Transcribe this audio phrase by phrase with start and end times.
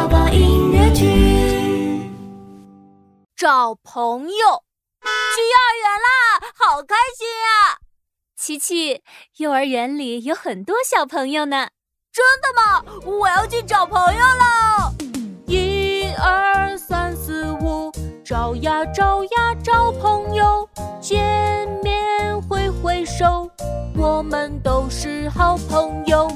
[0.00, 2.10] 宝宝音乐剧，
[3.36, 7.76] 找朋友，去幼儿园啦，好开心啊！
[8.34, 9.02] 琪琪，
[9.36, 11.68] 幼儿园里有很多小朋友呢。
[12.10, 12.82] 真的吗？
[13.04, 14.94] 我要去找朋友了。
[15.46, 17.92] 一二三四五，
[18.24, 20.66] 找呀找呀找朋友，
[20.98, 23.50] 见面挥挥手，
[23.94, 26.26] 我们都是好朋友。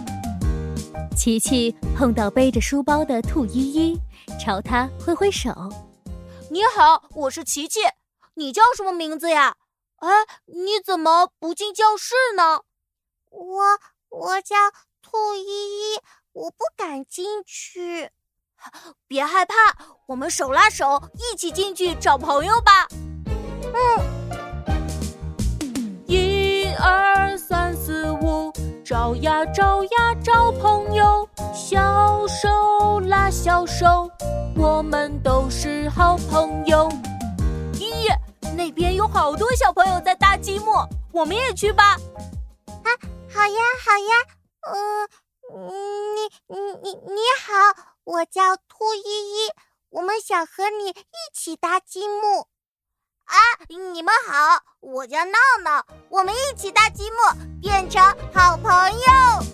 [1.14, 4.00] 琪琪碰到背着书包的兔依依，
[4.38, 5.50] 朝他挥挥手。
[6.50, 7.80] 你好，我是琪琪，
[8.34, 9.54] 你叫什么名字呀？
[9.96, 10.08] 哎，
[10.46, 12.62] 你怎么不进教室呢？
[13.30, 13.62] 我
[14.10, 14.56] 我叫
[15.00, 16.00] 兔依依，
[16.32, 18.10] 我不敢进去。
[19.06, 19.54] 别害怕，
[20.06, 22.88] 我们手拉手一起进去找朋友吧。
[23.72, 24.43] 嗯，
[28.84, 34.10] 找呀找呀找朋友，小手拉小手，
[34.56, 36.86] 我们都是好朋友。
[37.72, 38.06] 咦，
[38.54, 41.94] 那边有好多小朋友在搭积木，我们也去吧。
[42.66, 42.88] 啊，
[43.32, 44.14] 好呀好呀，
[44.70, 45.08] 嗯，
[45.66, 47.84] 你你你你好。
[48.04, 49.50] 我叫兔依依，
[49.88, 50.94] 我们想和你一
[51.32, 52.48] 起搭积木。
[53.24, 53.36] 啊，
[53.68, 55.32] 你们好，我叫闹
[55.64, 58.02] 闹，我们一起搭积木，变成
[58.34, 59.44] 好朋友。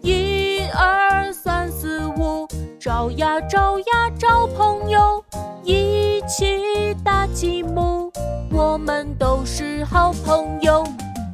[0.00, 2.48] 一二三四五，
[2.80, 5.22] 找呀找呀找朋友，
[5.62, 8.10] 一起搭积木，
[8.50, 10.84] 我们都是好朋友。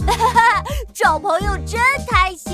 [0.04, 2.45] 哈哈，找朋友真开心。